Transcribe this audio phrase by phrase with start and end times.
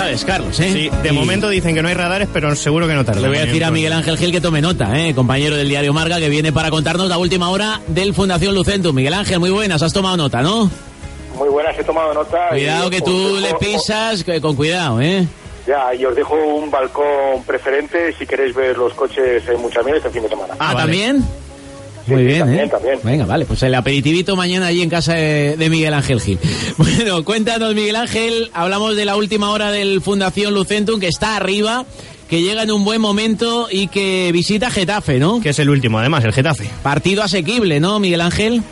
[0.00, 0.72] sabes, Carlos, ¿eh?
[0.72, 3.20] Sí, de Y momento dicen que no hay radares, pero seguro que no tarda.
[3.20, 5.14] Le voy a decir a Miguel Ángel Gil que tome nota, ¿eh?
[5.14, 8.94] compañero del diario Marca, que viene para contarnos la última hora del Fundación Lucentum.
[8.94, 10.70] Miguel Ángel, muy buenas, has tomado nota, ¿no?
[11.36, 12.48] Muy buenas, he tomado nota.
[12.50, 15.26] Cuidado y que tú dejo- le pisas, que con cuidado, ¿eh?
[15.66, 20.10] Ya, y os dejo un balcón preferente si queréis ver los coches en Muchamiel este
[20.10, 20.54] fin de semana.
[20.58, 20.78] Ah, vale.
[20.80, 21.18] ¿también?
[21.20, 21.24] Sí,
[22.10, 22.68] Muy sí, bien, también, ¿eh?
[22.68, 22.98] también.
[23.02, 26.38] Venga, vale, pues el aperitivito mañana allí en casa de, de Miguel Ángel Gil.
[26.76, 31.84] Bueno, cuéntanos, Miguel Ángel, hablamos de la última hora del Fundación Lucentum, que está arriba,
[32.28, 35.40] que llega en un buen momento y que visita Getafe, ¿no?
[35.40, 36.68] Que es el último, además, el Getafe.
[36.82, 38.62] Partido asequible, ¿no, Miguel Ángel?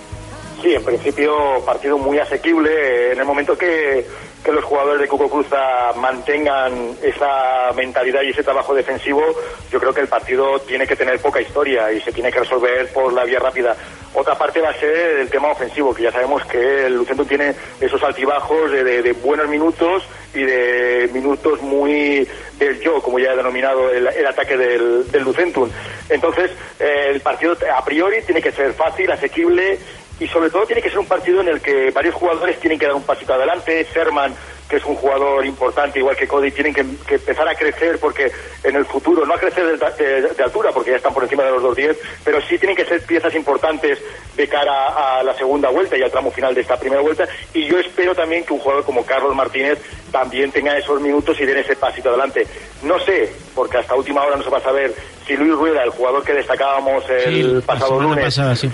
[0.62, 2.70] Sí, en principio partido muy asequible.
[2.72, 4.04] eh, En el momento que,
[4.44, 9.22] que los jugadores de Cuco Cruza mantengan esa mentalidad y ese trabajo defensivo,
[9.70, 12.88] yo creo que el partido tiene que tener poca historia y se tiene que resolver
[12.92, 13.76] por la vía rápida.
[14.14, 17.54] Otra parte va a ser el tema ofensivo, que ya sabemos que el Lucentum tiene
[17.80, 20.02] esos altibajos de, de- de buenos minutos
[20.34, 22.26] y de minutos muy
[22.58, 25.70] del yo, como ya he denominado el, el ataque del, del Lucentum.
[26.08, 26.50] Entonces,
[26.80, 29.78] eh, el partido a priori tiene que ser fácil, asequible
[30.20, 32.86] y sobre todo tiene que ser un partido en el que varios jugadores tienen que
[32.86, 33.84] dar un pasito adelante.
[33.92, 34.34] Serman,
[34.68, 38.30] que es un jugador importante, igual que Cody, tienen que, que empezar a crecer porque
[38.64, 41.42] en el futuro, no a crecer de, de- de altura porque ya están por encima
[41.44, 43.98] de los 2.10, pero sí tienen que ser piezas importantes
[44.36, 47.26] de cara a la segunda vuelta y al tramo final de esta primera vuelta.
[47.54, 49.78] Y yo espero también que un jugador como Carlos Martínez
[50.12, 52.46] también tenga esos minutos y den ese pasito adelante.
[52.82, 54.92] No sé, porque hasta última hora no se va a saber
[55.26, 58.70] si Luis Rueda, el jugador que destacábamos el pasado lunes, pasada, sí.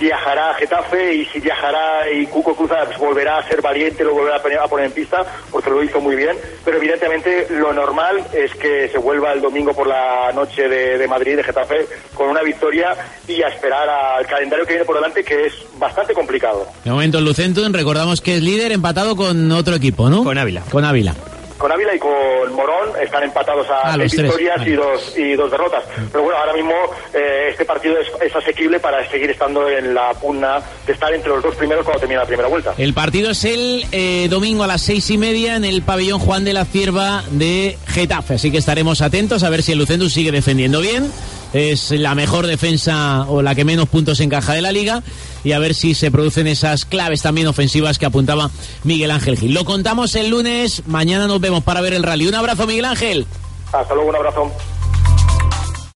[0.00, 4.14] Viajará a Getafe y si viajará y Cuco Cruza pues, volverá a ser valiente, lo
[4.14, 7.72] volverá a poner, a poner en pista porque lo hizo muy bien, pero evidentemente lo
[7.72, 11.86] normal es que se vuelva el domingo por la noche de, de Madrid, de Getafe,
[12.14, 12.96] con una victoria
[13.28, 16.66] y a esperar al calendario que viene por delante que es bastante complicado.
[16.84, 20.24] De momento el Lucentum, recordamos que es líder empatado con otro equipo, ¿no?
[20.24, 20.62] Con Ávila.
[20.70, 21.14] Con Ávila.
[21.60, 22.10] Con Ávila y con
[22.56, 24.70] Morón están empatados a Ah, seis victorias vale.
[24.70, 25.84] y, dos, y dos derrotas.
[26.10, 26.72] Pero bueno, ahora mismo
[27.14, 31.28] eh, este partido es, es asequible para seguir estando en la pugna de estar entre
[31.28, 32.72] los dos primeros cuando termine la primera vuelta.
[32.78, 36.44] El partido es el eh, domingo a las seis y media en el pabellón Juan
[36.44, 38.34] de la Cierva de Getafe.
[38.34, 41.12] Así que estaremos atentos a ver si el Lucentum sigue defendiendo bien.
[41.52, 45.02] Es la mejor defensa o la que menos puntos encaja de la liga.
[45.42, 48.50] Y a ver si se producen esas claves también ofensivas que apuntaba
[48.84, 49.54] Miguel Ángel Gil.
[49.54, 50.82] Lo contamos el lunes.
[50.86, 52.26] Mañana nos vemos para ver el rally.
[52.26, 53.26] Un abrazo, Miguel Ángel.
[53.72, 54.52] Hasta luego, un abrazo.